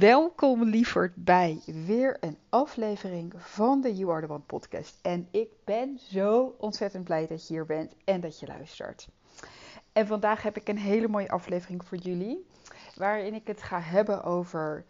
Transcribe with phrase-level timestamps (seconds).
[0.00, 4.98] Welkom lieverd bij weer een aflevering van de You Are The One podcast.
[5.02, 9.08] En ik ben zo ontzettend blij dat je hier bent en dat je luistert.
[9.92, 12.46] En vandaag heb ik een hele mooie aflevering voor jullie.
[12.94, 14.84] Waarin ik het ga hebben over,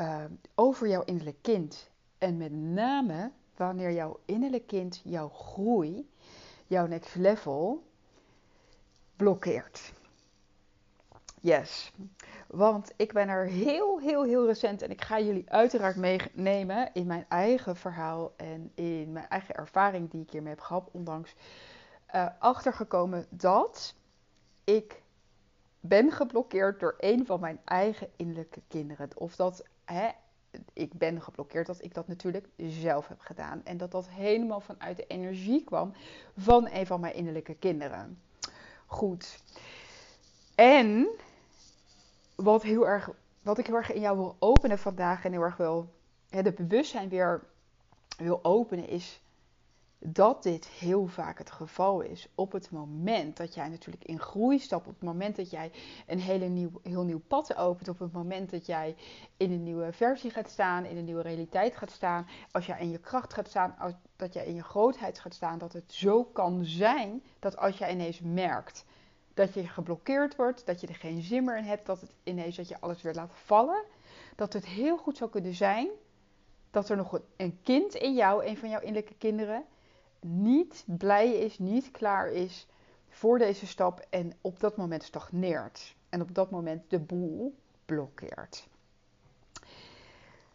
[0.00, 0.24] uh,
[0.54, 1.90] over jouw innerlijk kind.
[2.18, 6.08] En met name wanneer jouw innerlijk kind jouw groei,
[6.66, 7.82] jouw next level,
[9.16, 9.92] blokkeert.
[11.40, 11.92] Yes.
[12.46, 17.06] Want ik ben er heel, heel, heel recent en ik ga jullie uiteraard meenemen in
[17.06, 21.34] mijn eigen verhaal en in mijn eigen ervaring die ik hiermee heb gehad, ondanks
[22.14, 23.94] uh, achtergekomen dat
[24.64, 25.02] ik
[25.80, 29.08] ben geblokkeerd door een van mijn eigen innerlijke kinderen.
[29.14, 30.08] Of dat hè,
[30.72, 33.60] ik ben geblokkeerd, dat ik dat natuurlijk zelf heb gedaan.
[33.64, 35.92] En dat dat helemaal vanuit de energie kwam
[36.36, 38.20] van een van mijn innerlijke kinderen.
[38.86, 39.42] Goed.
[40.54, 41.08] En
[42.34, 43.10] wat, heel erg,
[43.42, 45.88] wat ik heel erg in jou wil openen vandaag en heel erg wil,
[46.28, 47.42] de bewustzijn weer
[48.16, 49.20] wil openen, is
[50.06, 52.28] dat dit heel vaak het geval is.
[52.34, 55.70] Op het moment dat jij natuurlijk in groei stapt, op het moment dat jij
[56.06, 58.96] een hele nieuw, heel nieuw pad opent, op het moment dat jij
[59.36, 62.90] in een nieuwe versie gaat staan, in een nieuwe realiteit gaat staan, als jij in
[62.90, 66.24] je kracht gaat staan, als, dat jij in je grootheid gaat staan, dat het zo
[66.24, 68.84] kan zijn dat als jij ineens merkt
[69.34, 72.56] dat je geblokkeerd wordt, dat je er geen zin meer in hebt, dat het ineens
[72.56, 73.82] dat je alles weer laat vallen,
[74.36, 75.88] dat het heel goed zou kunnen zijn
[76.70, 79.64] dat er nog een kind in jou, een van jouw innerlijke kinderen,
[80.26, 82.66] niet blij is, niet klaar is
[83.08, 85.96] voor deze stap en op dat moment stagneert.
[86.08, 87.54] En op dat moment de boel
[87.84, 88.68] blokkeert.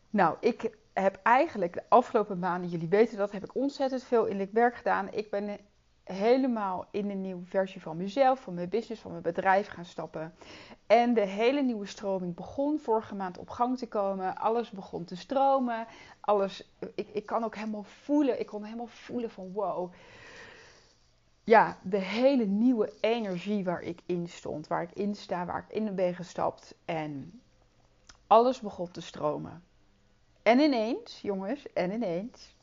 [0.09, 4.53] Nou, ik heb eigenlijk de afgelopen maanden, jullie weten dat, heb ik ontzettend veel innerlijk
[4.53, 5.13] werk gedaan.
[5.13, 5.59] Ik ben
[6.12, 10.34] helemaal in een nieuwe versie van mezelf, van mijn business, van mijn bedrijf gaan stappen.
[10.88, 14.38] En de hele nieuwe stroming begon vorige maand op gang te komen.
[14.38, 15.88] Alles begon te stromen.
[16.19, 19.94] Alles, ik, ik kan ook helemaal voelen, ik kon helemaal voelen van wow.
[21.44, 25.75] Ja, de hele nieuwe energie waar ik in stond, waar ik in sta, waar ik
[25.75, 26.75] in ben gestapt.
[26.86, 27.42] En
[28.28, 29.64] alles begon te stromen.
[30.44, 32.56] En ineens, jongens, en ineens.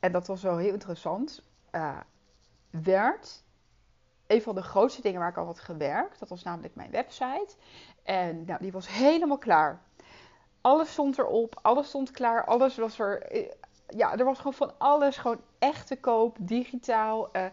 [0.00, 1.42] En dat was wel heel interessant.
[1.74, 2.00] Uh,
[2.70, 3.42] werd
[4.26, 6.18] een van de grootste dingen waar ik al had gewerkt.
[6.18, 7.54] Dat was namelijk mijn website.
[8.02, 9.82] En nou, die was helemaal klaar.
[10.60, 13.22] Alles stond erop, alles stond klaar, alles was er.
[13.22, 13.50] Eh,
[13.88, 17.28] ja, er was gewoon van alles gewoon echt te koop, digitaal.
[17.32, 17.44] Uh,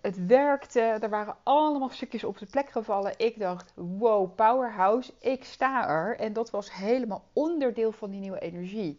[0.00, 3.14] het werkte, er waren allemaal stukjes op de plek gevallen.
[3.16, 6.18] Ik dacht, wow, powerhouse, ik sta er.
[6.18, 8.98] En dat was helemaal onderdeel van die nieuwe energie.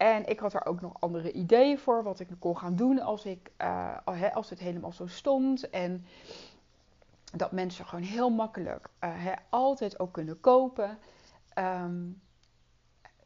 [0.00, 3.24] En ik had er ook nog andere ideeën voor wat ik kon gaan doen als,
[3.24, 3.96] ik, uh,
[4.34, 5.70] als het helemaal zo stond.
[5.70, 6.04] En
[7.32, 10.98] dat mensen gewoon heel makkelijk uh, altijd ook kunnen kopen.
[11.54, 12.20] Um,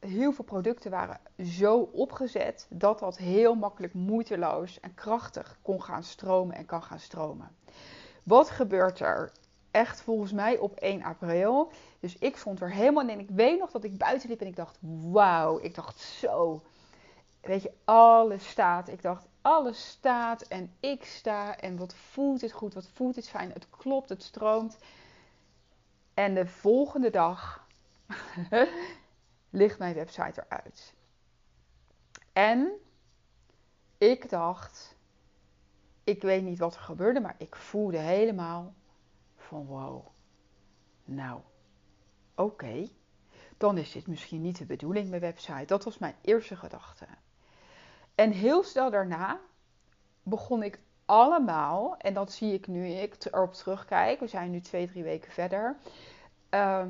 [0.00, 6.02] heel veel producten waren zo opgezet dat dat heel makkelijk moeiteloos en krachtig kon gaan
[6.02, 7.56] stromen en kan gaan stromen.
[8.22, 9.32] Wat gebeurt er?
[9.74, 11.70] Echt volgens mij op 1 april.
[12.00, 13.18] Dus ik stond er helemaal in.
[13.18, 14.78] Ik weet nog dat ik buiten liep en ik dacht,
[15.10, 15.58] wauw.
[15.58, 16.62] Ik dacht zo.
[17.40, 18.88] Weet je, alles staat.
[18.88, 21.56] Ik dacht, alles staat en ik sta.
[21.58, 23.50] En wat voelt het goed, wat voelt het fijn.
[23.52, 24.78] Het klopt, het stroomt.
[26.14, 27.66] En de volgende dag
[29.50, 30.94] ligt mijn website eruit.
[32.32, 32.72] En
[33.98, 34.96] ik dacht,
[36.04, 38.74] ik weet niet wat er gebeurde, maar ik voelde helemaal
[39.62, 40.06] wow.
[41.04, 41.40] Nou,
[42.34, 42.88] oké.
[43.56, 45.64] Dan is dit misschien niet de bedoeling, mijn website.
[45.66, 47.06] Dat was mijn eerste gedachte.
[48.14, 49.40] En heel snel daarna
[50.22, 54.20] begon ik allemaal, en dat zie ik nu ik erop terugkijk.
[54.20, 55.76] We zijn nu twee, drie weken verder.
[56.48, 56.88] Ehm,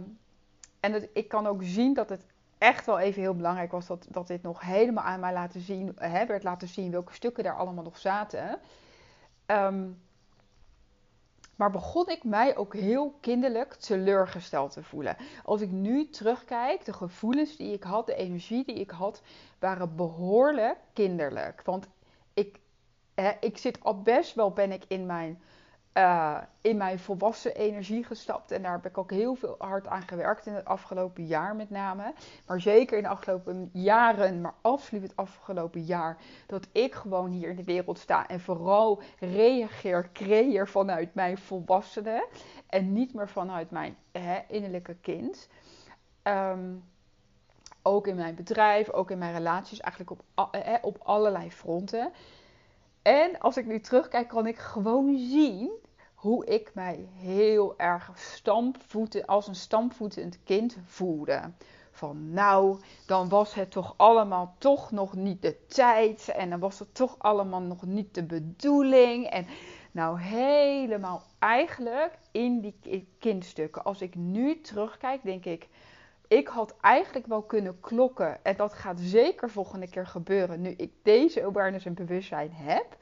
[0.80, 2.26] en ik kan ook zien dat het
[2.58, 5.92] echt wel even heel belangrijk was dat, dat dit nog helemaal aan mij laten zien,
[5.96, 8.60] hè, werd laten zien welke stukken daar allemaal nog zaten.
[9.46, 10.02] Um,
[11.56, 15.16] maar begon ik mij ook heel kinderlijk teleurgesteld te voelen.
[15.44, 19.22] Als ik nu terugkijk, de gevoelens die ik had, de energie die ik had,
[19.58, 21.62] waren behoorlijk kinderlijk.
[21.64, 21.86] Want
[22.34, 22.60] ik,
[23.40, 25.42] ik zit al best wel, ben ik in mijn,
[25.98, 28.50] uh, in mijn volwassen energie gestapt.
[28.50, 31.70] En daar heb ik ook heel veel hard aan gewerkt in het afgelopen jaar met
[31.70, 32.12] name.
[32.46, 36.16] Maar zeker in de afgelopen jaren, maar absoluut het afgelopen jaar.
[36.46, 42.26] Dat ik gewoon hier in de wereld sta en vooral reageer, creëer vanuit mijn volwassenen.
[42.68, 45.48] En niet meer vanuit mijn hè, innerlijke kind.
[46.22, 46.84] Um,
[47.82, 52.12] ook in mijn bedrijf, ook in mijn relaties, eigenlijk op, eh, op allerlei fronten.
[53.02, 55.70] En als ik nu terugkijk, kan ik gewoon zien
[56.24, 61.50] hoe ik mij heel erg stampvoeten, als een stampvoetend kind voelde.
[61.90, 66.28] Van nou, dan was het toch allemaal toch nog niet de tijd.
[66.28, 69.26] En dan was het toch allemaal nog niet de bedoeling.
[69.26, 69.46] En
[69.92, 73.84] nou, helemaal eigenlijk in die kindstukken.
[73.84, 75.68] Als ik nu terugkijk, denk ik
[76.28, 78.44] ik had eigenlijk wel kunnen klokken.
[78.44, 80.60] En dat gaat zeker volgende keer gebeuren.
[80.60, 82.96] Nu ik deze awareness en bewustzijn heb.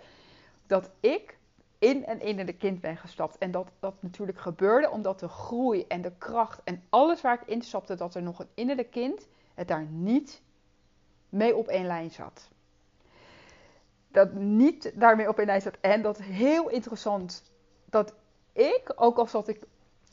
[0.66, 1.40] Dat ik
[1.82, 3.38] in en in de kind ben gestapt.
[3.38, 7.48] En dat dat natuurlijk gebeurde omdat de groei en de kracht en alles waar ik
[7.48, 10.42] instapte, dat er nog een innerlijk kind het daar niet
[11.28, 12.48] mee op één lijn zat.
[14.08, 15.76] Dat niet daarmee op één lijn zat.
[15.80, 17.42] En dat heel interessant
[17.84, 18.14] dat
[18.52, 19.62] ik, ook al zat ik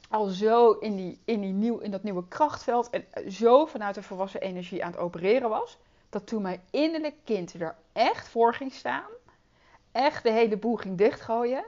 [0.10, 4.04] al zo in, die, in, die nieuw, in dat nieuwe krachtveld en zo vanuit de
[4.04, 5.78] volwassen energie aan het opereren was,
[6.10, 9.10] dat toen mijn innerlijk kind er echt voor ging staan,
[10.00, 11.66] echt de hele boel ging dichtgooien,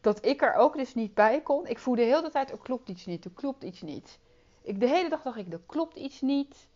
[0.00, 1.66] dat ik er ook dus niet bij kon.
[1.66, 4.18] Ik voelde heel de tijd, er klopt iets niet, er klopt iets niet.
[4.62, 6.68] Ik, de hele dag dacht ik, er klopt iets niet,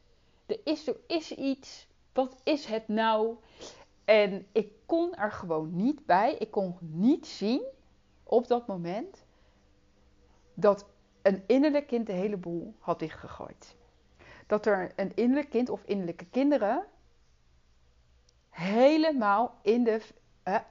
[0.47, 3.37] er is, er is iets, wat is het nou?
[4.05, 7.63] En ik kon er gewoon niet bij, ik kon niet zien
[8.23, 9.25] op dat moment
[10.55, 10.87] dat
[11.23, 13.77] een innerlijk kind de hele boel had dichtgegooid.
[14.47, 16.85] Dat er een innerlijk kind of innerlijke kinderen
[18.51, 20.01] helemaal in de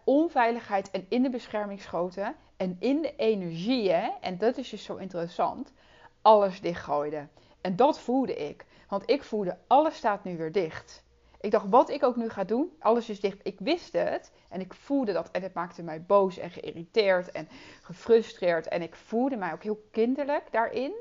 [0.03, 3.91] onveiligheid en in de bescherming schoten en in de energie,
[4.21, 5.73] en dat is dus zo interessant,
[6.21, 7.29] alles dichtgooiden.
[7.61, 11.03] En dat voelde ik, want ik voelde alles staat nu weer dicht.
[11.41, 13.39] Ik dacht, wat ik ook nu ga doen, alles is dicht.
[13.43, 15.31] Ik wist het en ik voelde dat.
[15.31, 17.47] En het maakte mij boos en geïrriteerd en
[17.81, 18.67] gefrustreerd.
[18.67, 20.93] En ik voelde mij ook heel kinderlijk daarin.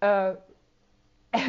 [0.00, 0.30] Uh,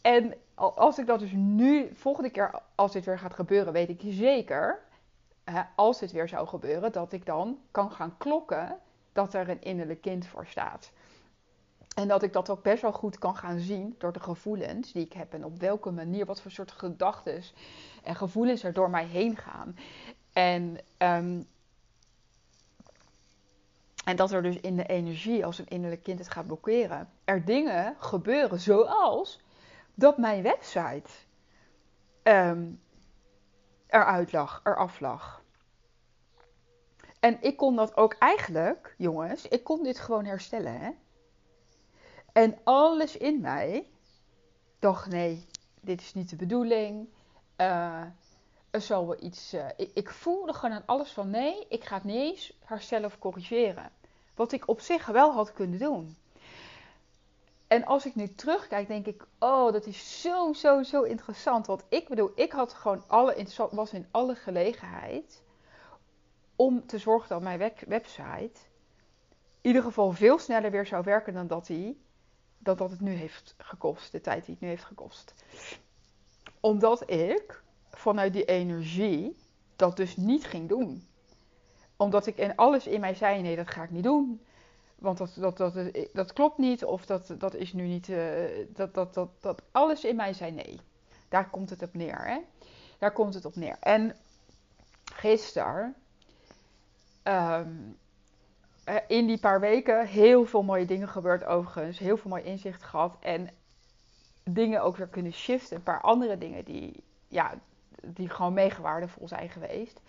[0.00, 4.00] en als ik dat dus nu, volgende keer als dit weer gaat gebeuren, weet ik
[4.04, 4.83] zeker,
[5.74, 8.78] als dit weer zou gebeuren, dat ik dan kan gaan klokken
[9.12, 10.92] dat er een innerlijk kind voor staat.
[11.94, 15.04] En dat ik dat ook best wel goed kan gaan zien door de gevoelens die
[15.04, 15.32] ik heb.
[15.32, 17.42] En op welke manier, wat voor soort gedachten
[18.02, 19.76] en gevoelens er door mij heen gaan.
[20.32, 21.42] En, ehm,
[24.04, 27.44] en dat er dus in de energie, als een innerlijk kind het gaat blokkeren, er
[27.44, 29.40] dingen gebeuren zoals
[29.94, 31.10] dat mijn website
[32.22, 32.80] um,
[33.94, 35.42] eruit lag, eraf lag.
[37.20, 40.80] En ik kon dat ook eigenlijk, jongens, ik kon dit gewoon herstellen.
[40.80, 40.90] Hè?
[42.32, 43.90] En alles in mij
[44.78, 45.46] dacht: nee,
[45.80, 47.08] dit is niet de bedoeling.
[47.56, 48.02] Uh,
[48.70, 49.54] er zal wel iets.
[49.54, 53.06] Uh, ik, ik, voelde gewoon aan alles van: nee, ik ga het niet eens herstellen
[53.06, 53.90] of corrigeren.
[54.34, 56.16] Wat ik op zich wel had kunnen doen.
[57.74, 61.66] En als ik nu terugkijk, denk ik: oh, dat is zo, zo, zo interessant.
[61.66, 65.42] Want ik bedoel, ik had gewoon alle, was in alle gelegenheid
[66.56, 68.60] om te zorgen dat mijn website
[69.60, 71.96] in ieder geval veel sneller weer zou werken dan dat hij
[72.58, 75.34] dat dat het nu heeft gekost, de tijd die het nu heeft gekost.
[76.60, 79.36] Omdat ik vanuit die energie
[79.76, 81.08] dat dus niet ging doen.
[81.96, 84.40] Omdat ik en alles in mij zei: nee, dat ga ik niet doen.
[84.98, 85.74] Want dat, dat, dat,
[86.12, 88.08] dat klopt niet, of dat, dat is nu niet.
[88.08, 88.18] Uh,
[88.68, 90.80] dat, dat, dat, dat alles in mij zei nee.
[91.28, 92.26] Daar komt het op neer.
[92.26, 92.38] Hè?
[92.98, 93.76] Daar komt het op neer.
[93.80, 94.16] En
[95.04, 95.94] gisteren
[97.24, 97.96] um,
[98.84, 101.98] eh, in die paar weken heel veel mooie dingen gebeurd overigens.
[101.98, 103.16] Heel veel mooi inzicht gehad.
[103.20, 103.50] En
[104.44, 105.76] dingen ook weer kunnen shiften.
[105.76, 107.54] Een paar andere dingen die, ja,
[108.02, 110.00] die gewoon mega waardevol zijn geweest.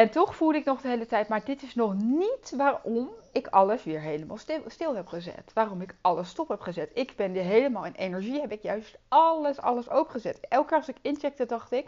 [0.00, 3.46] En toch voelde ik nog de hele tijd, maar dit is nog niet waarom ik
[3.46, 5.50] alles weer helemaal stil, heb gezet.
[5.54, 6.90] Waarom ik alles stop heb gezet.
[6.94, 10.40] Ik ben er helemaal in energie, heb ik juist alles, alles opengezet.
[10.48, 11.86] Elke keer als ik incheckte, dacht ik,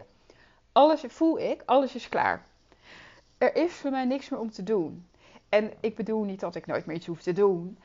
[0.73, 2.47] alles voel ik, alles is klaar.
[3.38, 5.09] Er is voor mij niks meer om te doen.
[5.49, 7.78] En ik bedoel niet dat ik nooit meer iets hoef te doen.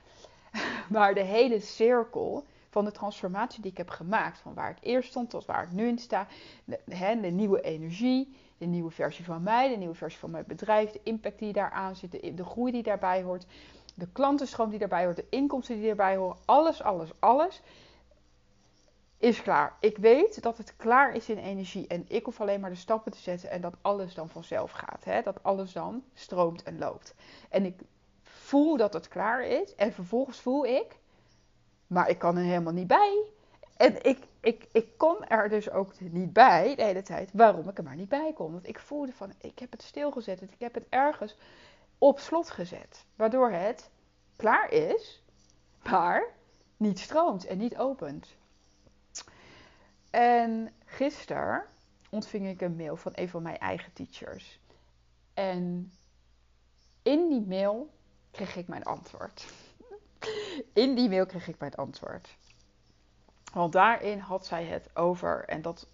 [0.90, 4.40] Maar de hele cirkel van de transformatie die ik heb gemaakt.
[4.40, 6.28] Van waar ik eerst stond tot waar ik nu in sta.
[6.66, 6.80] De,
[7.22, 10.92] de nieuwe energie, de nieuwe versie van mij, de nieuwe versie van mijn bedrijf.
[10.92, 13.46] De impact die daaraan zit, de, de groei die daarbij hoort.
[13.96, 16.38] De klantenstroom die daarbij hoort, de inkomsten die daarbij horen.
[16.46, 17.62] Alles, alles, alles.
[19.18, 19.78] is klaar.
[19.80, 21.88] Ik weet dat het klaar is in energie.
[21.88, 25.04] En ik hoef alleen maar de stappen te zetten en dat alles dan vanzelf gaat.
[25.04, 25.22] Hè?
[25.22, 27.16] Dat alles dan stroomt en loopt.
[27.50, 27.82] En ik
[28.22, 29.76] voel dat het klaar is.
[29.76, 30.98] En vervolgens voel ik,
[31.88, 33.24] maar ik kan er helemaal niet bij.
[33.78, 37.78] En ik, ik, ik kon er dus ook niet bij de hele tijd waarom ik
[37.78, 38.52] er maar niet bij kon.
[38.52, 40.42] Want ik voelde van, ik heb het stilgezet.
[40.42, 41.38] Ik heb het ergens
[41.98, 43.06] op slot gezet.
[43.16, 43.90] Waardoor het
[44.36, 45.24] klaar is,
[45.84, 46.24] maar
[46.78, 48.36] niet stroomt en niet opent.
[50.10, 51.64] En gisteren
[52.10, 54.60] ontving ik een mail van een van mijn eigen teachers.
[55.34, 55.92] En
[57.04, 57.90] in die mail
[58.32, 59.46] kreeg ik mijn antwoord.
[60.74, 62.38] In die mail kreeg ik mijn antwoord.
[63.54, 65.88] Want daarin had zij het over, en dat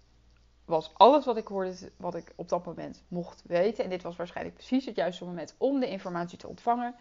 [0.64, 3.84] was alles wat ik hoorde, wat ik op dat moment mocht weten.
[3.84, 6.94] En dit was waarschijnlijk precies het juiste moment om de informatie te ontvangen.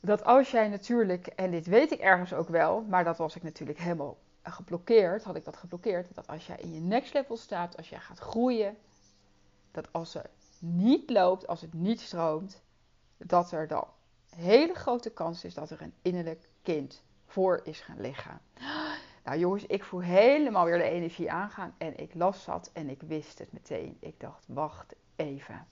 [0.00, 3.42] Dat als jij natuurlijk, en dit weet ik ergens ook wel, maar dat was ik
[3.42, 6.14] natuurlijk helemaal geblokkeerd, had ik dat geblokkeerd.
[6.14, 8.76] Dat als jij in je next level staat, als jij gaat groeien,
[9.70, 12.62] dat als het niet loopt, als het niet stroomt,
[13.16, 13.86] dat er dan
[14.36, 18.40] hele grote kans is dat er een innerlijk kind voor is gaan liggen.
[19.24, 23.02] Nou jongens, ik voel helemaal weer de energie aangaan en ik las dat en ik
[23.02, 23.96] wist het meteen.
[24.00, 25.66] Ik dacht, wacht even.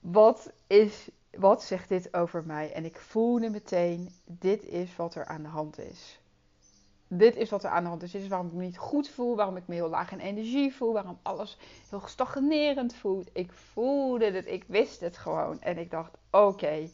[0.00, 2.72] Wat, is, wat zegt dit over mij?
[2.72, 6.17] En ik voelde meteen, dit is wat er aan de hand is.
[7.08, 8.10] Dit is wat er aan de hand is.
[8.10, 10.74] Dit is waarom ik me niet goed voel, waarom ik me heel laag in energie
[10.74, 13.30] voel, waarom alles heel stagnerend voelt.
[13.32, 15.60] Ik voelde het, ik wist het gewoon.
[15.60, 16.88] En ik dacht, oké,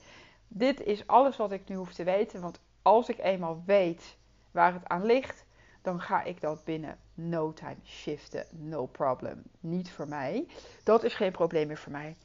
[0.49, 2.41] dit is alles wat ik nu hoef te weten.
[2.41, 4.17] Want als ik eenmaal weet
[4.51, 5.45] waar het aan ligt,
[5.83, 8.47] dan ga ik dat binnen no time shiften.
[8.51, 9.43] No problem.
[9.61, 10.47] Niet voor mij.
[10.85, 12.17] Dat is geen probleem meer voor mij.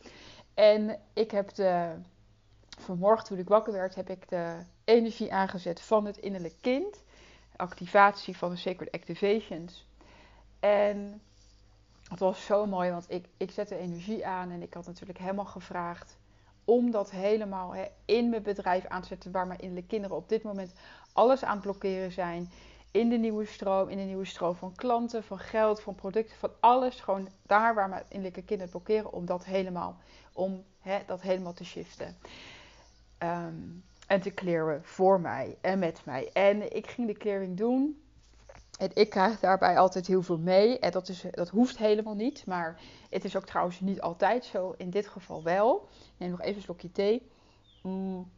[0.53, 1.91] En ik heb de,
[2.79, 7.03] vanmorgen toen ik wakker werd, heb ik de energie aangezet van het innerlijk kind.
[7.59, 9.87] Activatie van de Sacred Activations.
[10.59, 11.21] En
[12.09, 15.45] het was zo mooi, want ik, ik zette energie aan en ik had natuurlijk helemaal
[15.45, 16.17] gevraagd
[16.65, 17.73] om dat helemaal
[18.05, 20.73] in mijn bedrijf aan te zetten, waar mijn innerlijke kinderen op dit moment
[21.13, 22.51] alles aan het blokkeren zijn.
[22.91, 26.51] In de nieuwe stroom, in de nieuwe stroom van klanten, van geld, van producten, van
[26.59, 26.99] alles.
[26.99, 29.97] Gewoon daar waar mijn innerlijke kinderen blokkeren, om dat helemaal,
[30.33, 30.63] om
[31.05, 32.17] dat helemaal te shiften.
[33.17, 33.55] Ehm,
[34.09, 36.29] en te clearen voor mij en met mij.
[36.33, 38.01] En ik ging de clearing doen.
[38.79, 40.79] En ik krijg daarbij altijd heel veel mee.
[40.79, 42.45] En dat, is, dat hoeft helemaal niet.
[42.45, 44.73] Maar het is ook trouwens niet altijd zo.
[44.77, 45.87] In dit geval wel.
[45.91, 47.29] Ik neem nog even een slokje thee.
[47.83, 48.31] Mm.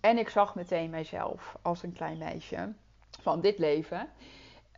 [0.00, 2.72] En ik zag meteen mijzelf als een klein meisje
[3.20, 4.08] van dit leven.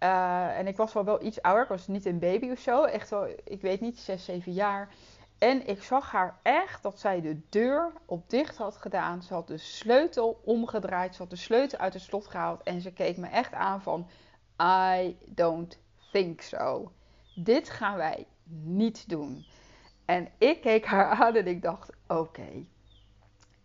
[0.02, 1.62] Uh, en ik was wel wel iets ouder.
[1.62, 2.84] Ik was niet een baby of zo.
[2.84, 4.88] Echt wel, ik weet niet, 6, 7 jaar.
[5.38, 9.22] En ik zag haar echt dat zij de deur op dicht had gedaan.
[9.22, 11.14] Ze had de sleutel omgedraaid.
[11.14, 12.62] Ze had de sleutel uit het slot gehaald.
[12.62, 14.08] En ze keek me echt aan van...
[14.62, 15.78] I don't
[16.12, 16.92] think so.
[17.34, 18.26] Dit gaan wij
[18.62, 19.46] niet doen.
[20.04, 21.90] En ik keek haar aan en ik dacht...
[22.08, 22.66] Oké,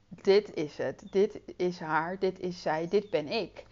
[0.07, 1.03] dit is het.
[1.11, 2.19] Dit is haar.
[2.19, 2.87] Dit is zij.
[2.87, 3.65] Dit ben ik.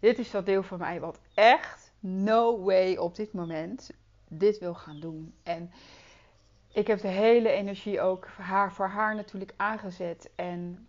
[0.00, 3.90] Dit is dat deel van mij wat echt no way op dit moment
[4.28, 5.34] dit wil gaan doen.
[5.42, 5.70] En
[6.72, 10.30] ik heb de hele energie ook haar, voor haar natuurlijk aangezet.
[10.34, 10.88] En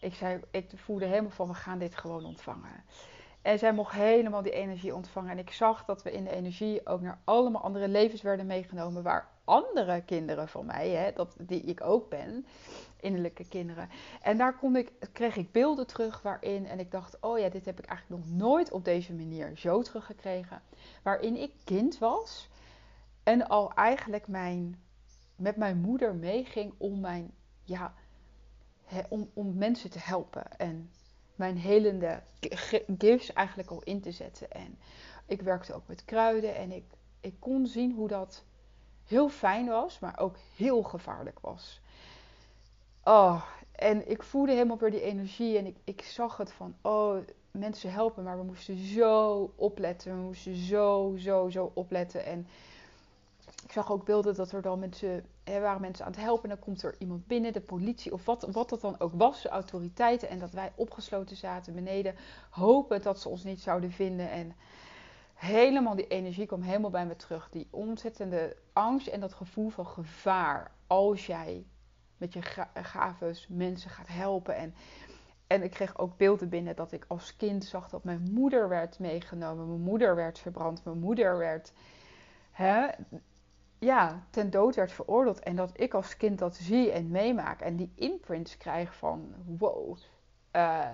[0.00, 2.84] ik, zei, ik voelde helemaal van, we gaan dit gewoon ontvangen.
[3.42, 5.30] En zij mocht helemaal die energie ontvangen.
[5.30, 9.02] En ik zag dat we in de energie ook naar allemaal andere levens werden meegenomen.
[9.02, 12.46] Waar andere kinderen van mij, hè, dat, die ik ook ben,
[13.00, 13.88] innerlijke kinderen.
[14.22, 16.66] En daar kon ik, kreeg ik beelden terug waarin.
[16.66, 19.82] En ik dacht, oh ja, dit heb ik eigenlijk nog nooit op deze manier zo
[19.82, 20.62] teruggekregen.
[21.02, 22.48] Waarin ik kind was.
[23.28, 24.82] En al eigenlijk mijn,
[25.36, 27.94] met mijn moeder meeging om, mijn, ja,
[29.08, 30.58] om, om mensen te helpen.
[30.58, 30.90] En
[31.34, 32.22] mijn helende
[32.98, 34.50] gifts eigenlijk al in te zetten.
[34.50, 34.78] En
[35.26, 36.54] ik werkte ook met kruiden.
[36.54, 36.84] En ik,
[37.20, 38.44] ik kon zien hoe dat
[39.04, 41.80] heel fijn was, maar ook heel gevaarlijk was.
[43.04, 45.58] Oh, en ik voelde helemaal weer die energie.
[45.58, 47.16] En ik, ik zag het van, oh,
[47.50, 50.16] mensen helpen, maar we moesten zo opletten.
[50.16, 52.24] We moesten zo, zo, zo opletten.
[52.24, 52.46] En
[53.64, 56.42] ik zag ook beelden dat er dan mensen, er waren mensen aan het helpen.
[56.42, 59.42] En dan komt er iemand binnen, de politie of wat, wat dat dan ook was,
[59.42, 60.28] de autoriteiten.
[60.28, 62.14] En dat wij opgesloten zaten beneden,
[62.50, 64.30] hopen dat ze ons niet zouden vinden.
[64.30, 64.54] En
[65.34, 67.48] helemaal die energie kwam helemaal bij me terug.
[67.50, 70.70] Die ontzettende angst en dat gevoel van gevaar.
[70.86, 71.66] Als jij
[72.16, 72.42] met je
[72.74, 74.56] gaves mensen gaat helpen.
[74.56, 74.74] En,
[75.46, 78.98] en ik kreeg ook beelden binnen dat ik als kind zag dat mijn moeder werd
[78.98, 79.68] meegenomen.
[79.68, 80.84] Mijn moeder werd verbrand.
[80.84, 81.72] Mijn moeder werd
[82.50, 82.88] hè,
[83.78, 85.40] ja, ten dood werd veroordeeld.
[85.40, 87.60] En dat ik als kind dat zie en meemaak.
[87.60, 89.98] En die imprints krijg van wow.
[90.52, 90.88] Uh,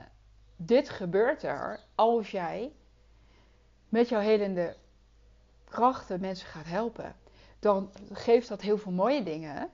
[0.57, 2.73] dit gebeurt er als jij
[3.89, 4.77] met jouw helende
[5.65, 7.17] krachten mensen gaat helpen.
[7.59, 9.71] Dan geeft dat heel veel mooie dingen.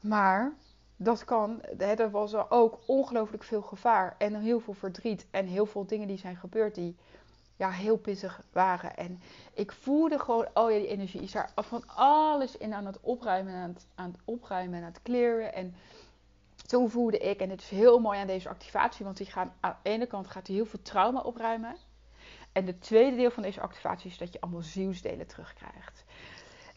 [0.00, 0.52] Maar
[0.96, 5.86] dat kan, er was ook ongelooflijk veel gevaar en heel veel verdriet en heel veel
[5.86, 6.96] dingen die zijn gebeurd die
[7.62, 8.96] ja, heel pittig waren.
[8.96, 9.20] En
[9.54, 13.54] ik voelde gewoon, oh ja, die energie is daar van alles in aan het opruimen,
[13.54, 15.54] aan het, aan het opruimen en aan het kleren.
[15.54, 15.74] En
[16.66, 19.76] toen voelde ik, en het is heel mooi aan deze activatie, want die gaan, aan
[19.82, 21.76] de ene kant gaat hij heel veel trauma opruimen.
[22.52, 26.04] En het tweede deel van deze activatie is dat je allemaal zielsdelen terugkrijgt.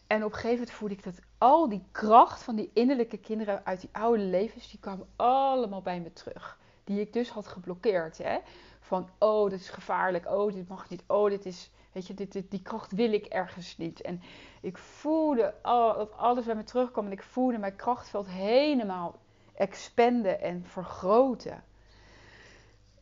[0.06, 3.64] En op een gegeven moment voelde ik dat al die kracht van die innerlijke kinderen
[3.64, 6.58] uit die oude levens, die kwamen allemaal bij me terug.
[6.86, 8.18] Die ik dus had geblokkeerd.
[8.18, 8.38] Hè?
[8.80, 10.26] Van, oh, dit is gevaarlijk.
[10.26, 11.02] Oh, dit mag niet.
[11.06, 14.00] Oh, dit is, weet je, dit, dit, die kracht wil ik ergens niet.
[14.00, 14.22] En
[14.60, 17.06] ik voelde oh, dat alles bij me terugkwam.
[17.06, 19.18] En ik voelde mijn krachtveld helemaal
[19.54, 21.64] expanden en vergroten.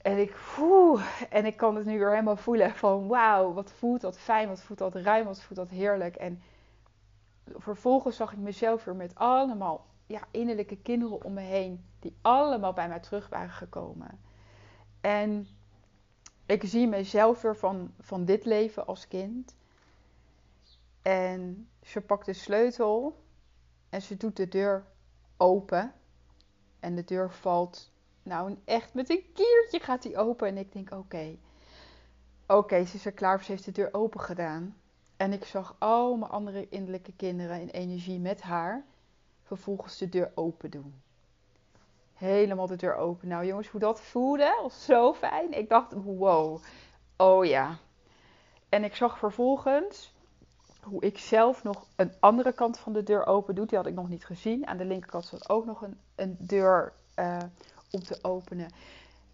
[0.02, 0.98] En ik, voel,
[1.30, 4.60] en ik kan het nu weer helemaal voelen van wauw, wat voelt dat fijn, wat
[4.60, 6.16] voelt dat ruim, wat voelt dat heerlijk.
[6.16, 6.42] En
[7.56, 12.72] vervolgens zag ik mezelf weer met allemaal ja, innerlijke kinderen om me heen, die allemaal
[12.72, 14.20] bij mij terug waren gekomen.
[15.00, 15.48] En
[16.46, 19.54] ik zie mezelf weer van, van dit leven als kind.
[21.02, 23.22] En ze pakt de sleutel
[23.88, 24.86] en ze doet de deur
[25.36, 25.92] open.
[26.80, 27.90] En de deur valt,
[28.22, 30.48] nou echt met een kiertje gaat die open.
[30.48, 31.36] En ik denk, oké,
[32.46, 33.44] oké, ze is er klaar voor.
[33.44, 34.76] Ze heeft de deur open gedaan.
[35.16, 38.84] En ik zag al mijn andere innerlijke kinderen in energie met haar
[39.54, 41.02] vervolgens de deur open doen.
[42.14, 43.28] Helemaal de deur open.
[43.28, 45.52] Nou jongens, hoe dat voelde, was zo fijn.
[45.52, 46.62] Ik dacht, wow,
[47.16, 47.76] oh ja.
[48.68, 50.14] En ik zag vervolgens
[50.82, 53.66] hoe ik zelf nog een andere kant van de deur open doe.
[53.66, 54.66] Die had ik nog niet gezien.
[54.66, 57.38] Aan de linkerkant zat ook nog een, een deur uh,
[57.90, 58.68] om te openen.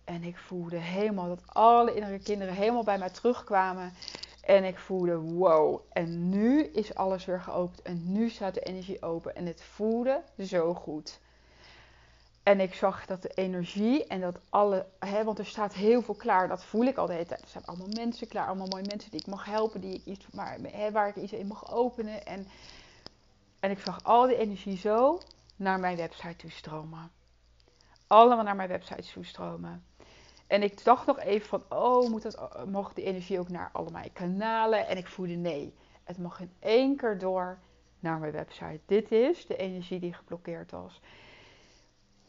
[0.04, 3.92] En ik voelde helemaal dat alle innerlijke kinderen helemaal bij mij terugkwamen.
[4.40, 7.82] En ik voelde, wow, en nu is alles weer geopend.
[7.82, 9.34] En nu staat de energie open.
[9.36, 11.20] En het voelde zo goed.
[12.42, 16.14] En ik zag dat de energie en dat alle, hè, want er staat heel veel
[16.14, 17.42] klaar, dat voel ik al de hele tijd.
[17.42, 20.26] Er staan allemaal mensen klaar, allemaal mooie mensen die ik mag helpen, die ik iets,
[20.32, 22.26] maar, hè, waar ik iets in mag openen.
[22.26, 22.46] En,
[23.60, 25.20] en ik zag al die energie zo
[25.56, 27.10] naar mijn website toe stromen.
[28.06, 29.84] Allemaal naar mijn website toe stromen.
[30.50, 33.90] En ik dacht nog even van, oh, moet dat, mag die energie ook naar alle
[33.90, 34.86] mijn kanalen?
[34.86, 37.58] En ik voelde nee, het mag in één keer door
[38.00, 38.80] naar mijn website.
[38.86, 41.00] Dit is de energie die geblokkeerd was.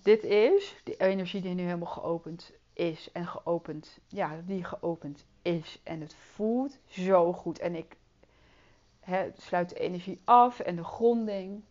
[0.02, 5.80] Dit is de energie die nu helemaal geopend is en geopend, ja, die geopend is.
[5.84, 7.60] En het voelt zo goed.
[7.60, 7.98] En ik
[9.38, 11.64] sluit de energie af en de gronding.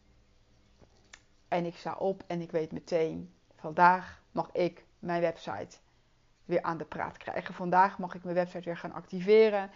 [1.48, 5.78] En ik sta op en ik weet meteen, vandaag mag ik mijn website
[6.50, 7.54] weer aan de praat krijgen.
[7.54, 9.70] Vandaag mag ik mijn website weer gaan activeren.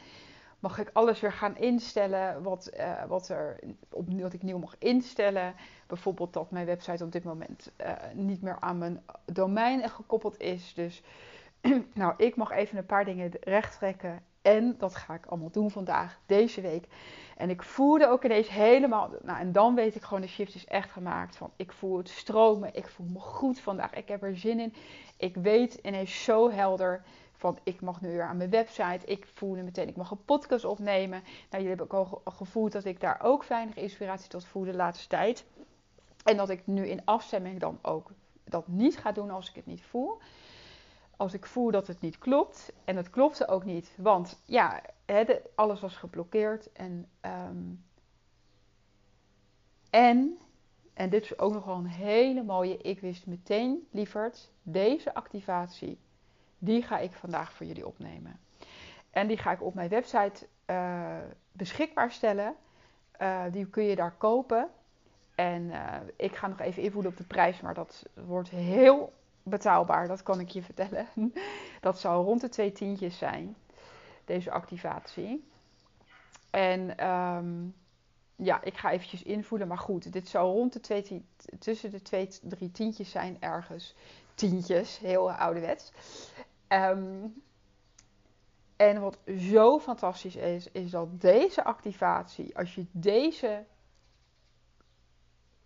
[0.58, 3.58] Mag ik alles weer gaan instellen wat, uh, wat, er,
[3.90, 5.54] op, wat ik nieuw mag instellen.
[5.86, 10.74] Bijvoorbeeld dat mijn website op dit moment uh, niet meer aan mijn domein gekoppeld is.
[10.74, 11.02] Dus
[11.94, 14.22] nou, ik mag even een paar dingen recht trekken.
[14.44, 16.86] En dat ga ik allemaal doen vandaag, deze week.
[17.36, 19.10] En ik voelde ook ineens helemaal.
[19.22, 21.36] Nou, en dan weet ik gewoon, de shift is echt gemaakt.
[21.36, 22.74] Van ik voel het stromen.
[22.74, 23.92] Ik voel me goed vandaag.
[23.92, 24.74] Ik heb er zin in.
[25.16, 27.02] Ik weet ineens zo helder
[27.32, 29.06] van ik mag nu weer aan mijn website.
[29.06, 31.22] Ik voelde meteen, ik mag een podcast opnemen.
[31.50, 34.76] Nou, jullie hebben ook al gevoeld dat ik daar ook weinig inspiratie tot voelde de
[34.76, 35.44] laatste tijd.
[36.24, 38.10] En dat ik nu in afstemming dan ook
[38.44, 40.18] dat niet ga doen als ik het niet voel.
[41.16, 42.72] Als ik voel dat het niet klopt.
[42.84, 43.94] En het klopte ook niet.
[43.96, 44.82] Want ja,
[45.54, 46.72] alles was geblokkeerd.
[46.72, 47.84] En, um,
[49.90, 50.38] en,
[50.94, 52.76] en dit is ook nog wel een hele mooie.
[52.76, 55.98] Ik wist meteen, lieverd, deze activatie,
[56.58, 58.40] die ga ik vandaag voor jullie opnemen.
[59.10, 61.18] En die ga ik op mijn website uh,
[61.52, 62.54] beschikbaar stellen.
[63.20, 64.68] Uh, die kun je daar kopen.
[65.34, 69.12] En uh, ik ga nog even invoelen op de prijs, maar dat wordt heel
[69.44, 71.08] betaalbaar, dat kan ik je vertellen.
[71.80, 73.56] Dat zal rond de twee tientjes zijn,
[74.24, 75.48] deze activatie.
[76.50, 77.74] En um,
[78.36, 81.24] ja, ik ga eventjes invoelen, maar goed, dit zou rond de twee,
[81.58, 83.94] tussen de twee, drie tientjes zijn ergens
[84.34, 85.92] tientjes, heel ouderwets.
[86.68, 87.42] Um,
[88.76, 93.64] en wat zo fantastisch is, is dat deze activatie, als je deze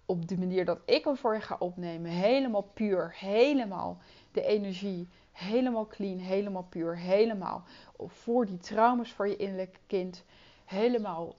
[0.09, 3.99] op de manier dat ik hem voor je ga opnemen, helemaal puur, helemaal
[4.33, 7.63] de energie, helemaal clean, helemaal puur, helemaal
[7.97, 10.25] voor die trauma's voor je innerlijke kind,
[10.65, 11.35] helemaal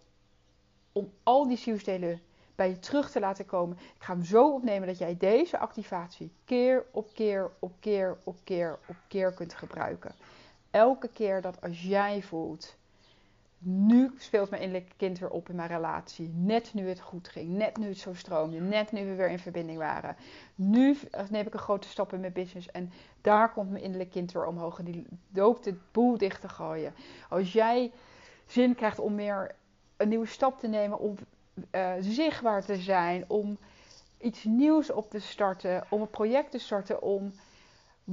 [0.91, 2.21] om al die zielsdelen
[2.55, 3.77] bij je terug te laten komen.
[3.95, 8.36] Ik ga hem zo opnemen dat jij deze activatie keer op keer op keer op
[8.43, 10.15] keer op keer kunt gebruiken.
[10.71, 12.77] Elke keer dat als jij voelt,
[13.60, 16.30] nu speelt mijn innerlijke kind weer op in mijn relatie.
[16.36, 19.39] Net nu het goed ging, net nu het zo stroomde, net nu we weer in
[19.39, 20.15] verbinding waren.
[20.56, 20.98] Nu
[21.30, 22.91] neem ik een grote stap in mijn business en
[23.22, 26.93] daar komt mijn innerlijke kind weer omhoog en die loopt het boel dicht te gooien.
[27.30, 27.91] Als jij
[28.45, 29.56] zin krijgt om meer
[29.98, 31.15] een nieuwe stap te nemen, om
[31.72, 33.58] uh, zichtbaar te zijn, om
[34.17, 37.32] iets nieuws op te starten, om een project te starten, om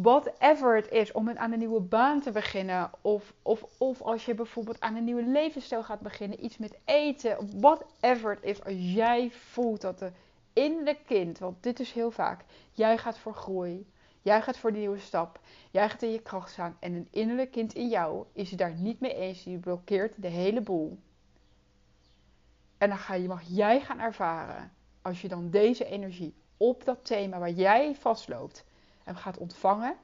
[0.02, 2.90] whatever het is, om aan een nieuwe baan te beginnen.
[3.00, 7.60] Of, of, of als je bijvoorbeeld aan een nieuwe levensstijl gaat beginnen, iets met eten,
[7.60, 8.64] whatever het is.
[8.64, 10.12] Als jij voelt dat de
[10.52, 13.86] innerlijke kind, want dit is heel vaak, jij gaat voor groei.
[14.22, 15.40] Jij gaat voor die nieuwe stap.
[15.70, 16.76] Jij gaat in je kracht staan.
[16.80, 19.42] En een innerlijk kind in jou is het daar niet mee eens.
[19.42, 20.98] Die blokkeert de hele boel.
[22.78, 24.72] En dan ga je, mag jij gaan ervaren.
[25.02, 28.64] Als je dan deze energie op dat thema waar jij vastloopt
[29.06, 29.96] en gaat ontvangen,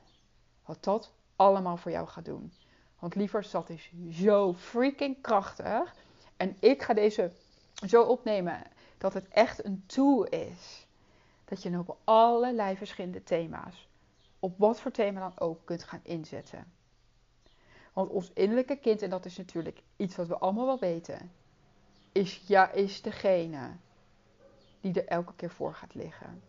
[0.64, 2.52] wat dat allemaal voor jou gaat doen.
[2.98, 5.94] Want lieverd, dat is zo freaking krachtig.
[6.36, 7.32] En ik ga deze
[7.86, 8.62] zo opnemen
[8.98, 10.86] dat het echt een tool is.
[11.44, 13.88] Dat je op allerlei verschillende thema's,
[14.38, 16.72] op wat voor thema dan ook, kunt gaan inzetten.
[17.92, 21.32] Want ons innerlijke kind, en dat is natuurlijk iets wat we allemaal wel weten,
[22.12, 23.76] is, ja, is degene
[24.80, 26.42] die er elke keer voor gaat liggen.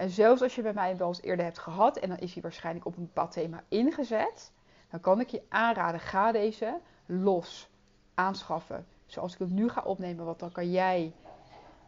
[0.00, 2.42] En zelfs als je bij mij wel eens eerder hebt gehad en dan is hij
[2.42, 4.52] waarschijnlijk op een bepaald thema ingezet,
[4.90, 7.70] dan kan ik je aanraden, ga deze los
[8.14, 8.86] aanschaffen.
[9.06, 11.12] Zoals ik het nu ga opnemen, want dan kan jij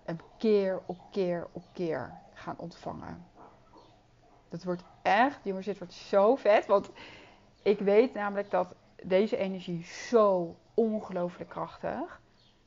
[0.05, 3.27] hem keer op keer op keer gaan ontvangen.
[4.49, 6.67] Dat wordt echt, jongens, dit wordt zo vet.
[6.67, 6.91] Want
[7.63, 12.21] ik weet namelijk dat deze energie zo ongelooflijk krachtig.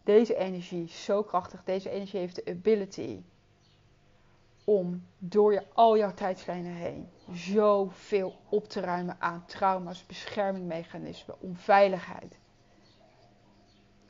[0.03, 1.63] Deze energie zo krachtig.
[1.63, 3.23] Deze energie heeft de ability
[4.65, 12.37] om door je, al jouw tijdslijnen heen zoveel op te ruimen aan trauma's, beschermingmechanismen, onveiligheid.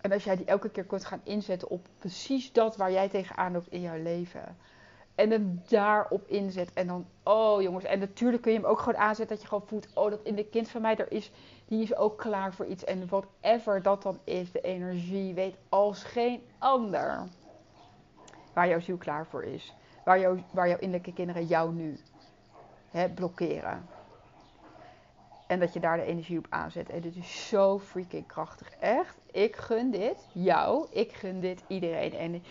[0.01, 3.51] En als jij die elke keer kunt gaan inzetten op precies dat waar jij tegenaan
[3.51, 4.57] loopt in jouw leven.
[5.15, 6.73] En dan daarop inzet.
[6.73, 7.85] En dan, oh jongens.
[7.85, 9.87] En natuurlijk kun je hem ook gewoon aanzetten dat je gewoon voelt.
[9.93, 11.31] Oh, dat in de kind van mij er is.
[11.67, 12.83] Die is ook klaar voor iets.
[12.83, 17.27] En whatever dat dan is, de energie weet als geen ander.
[18.53, 19.73] Waar jouw ziel klaar voor is
[20.05, 21.97] waar, waar jouw innerlijke kinderen jou nu
[22.89, 23.85] hè, blokkeren.
[25.47, 26.89] En dat je daar de energie op aanzet.
[26.89, 28.69] En dit is zo freaking krachtig.
[28.79, 29.17] Echt.
[29.31, 30.87] Ik gun dit jou.
[30.91, 32.13] Ik gun dit iedereen.
[32.13, 32.43] En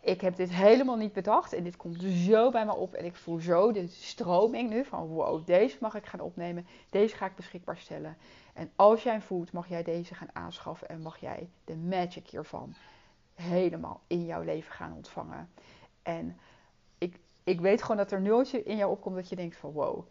[0.00, 1.52] ik heb dit helemaal niet bedacht.
[1.52, 2.94] En dit komt zo bij me op.
[2.94, 6.66] En ik voel zo de stroming nu van wow, deze mag ik gaan opnemen.
[6.90, 8.16] Deze ga ik beschikbaar stellen.
[8.54, 10.88] En als jij voelt, mag jij deze gaan aanschaffen.
[10.88, 12.74] En mag jij de magic hiervan
[13.34, 15.48] helemaal in jouw leven gaan ontvangen.
[16.02, 16.38] En
[17.50, 20.04] ik weet gewoon dat er nultje in jou opkomt dat je denkt van wow,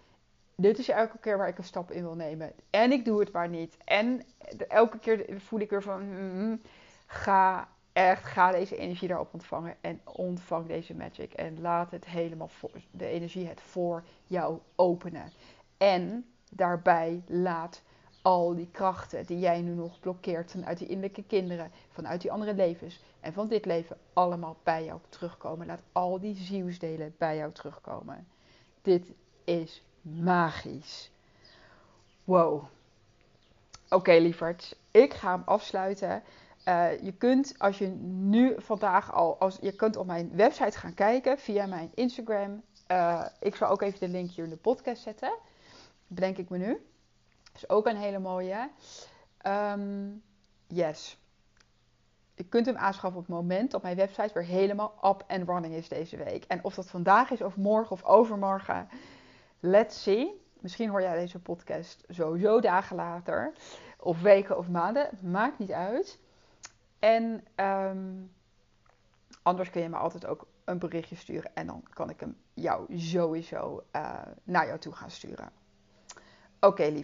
[0.56, 2.52] dit is elke keer waar ik een stap in wil nemen.
[2.70, 3.78] En ik doe het maar niet.
[3.86, 4.22] En
[4.68, 6.62] elke keer voel ik weer van mm,
[7.06, 9.76] ga echt, ga deze energie daarop ontvangen.
[9.82, 11.34] En ontvang deze magic.
[11.34, 15.32] En laat het helemaal voor, de energie het voor jou openen.
[15.78, 17.82] En daarbij laat
[18.22, 22.54] al die krachten die jij nu nog blokkeert vanuit die innerlijke kinderen, vanuit die andere
[22.54, 25.68] levens en van dit leven allemaal bij jou terugkomen.
[25.68, 28.28] Laat al die zielsdelen bij jou terugkomen.
[28.82, 29.12] Dit
[29.44, 31.12] is magisch.
[32.24, 32.54] Wow.
[32.54, 34.76] Oké, okay, lieverds.
[34.92, 36.24] Ik ga hem afsluiten.
[36.68, 40.94] Uh, je kunt als je nu vandaag al, als, je kunt op mijn website gaan
[40.94, 42.62] kijken via mijn Instagram.
[42.92, 45.34] Uh, ik zal ook even de link hier in de podcast zetten.
[46.08, 46.82] Bedenk ik me nu
[47.62, 48.70] is ook een hele mooie.
[49.48, 50.24] Um,
[50.68, 51.18] yes.
[52.36, 55.74] Je kunt hem aanschaffen op het moment dat mijn website weer helemaal up and running
[55.74, 56.44] is deze week.
[56.46, 58.90] En of dat vandaag is of morgen of overmorgen,
[59.60, 60.42] let's see.
[60.60, 63.54] Misschien hoor jij deze podcast sowieso dagen later.
[64.00, 65.10] Of weken of maanden.
[65.22, 66.20] Maakt niet uit.
[67.00, 68.32] En um,
[69.42, 71.56] anders kun je me altijd ook een berichtje sturen.
[71.56, 75.52] En dan kan ik hem jou sowieso uh, naar jou toe gaan sturen.
[76.60, 77.04] Oké, okay.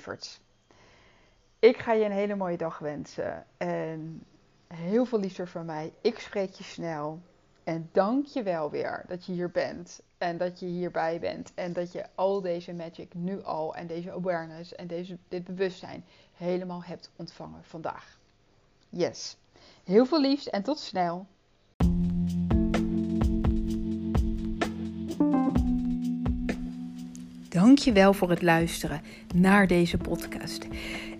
[1.65, 3.45] Ik ga je een hele mooie dag wensen.
[3.57, 4.23] En
[4.67, 5.93] heel veel liefde van mij.
[6.01, 7.21] Ik spreek je snel.
[7.63, 10.01] En dank je wel weer dat je hier bent.
[10.17, 11.51] En dat je hierbij bent.
[11.55, 13.75] En dat je al deze magic nu al.
[13.75, 18.19] En deze awareness en deze, dit bewustzijn helemaal hebt ontvangen vandaag.
[18.89, 19.37] Yes.
[19.83, 21.25] Heel veel liefs en tot snel.
[27.49, 29.01] Dankjewel voor het luisteren
[29.35, 30.67] naar deze podcast.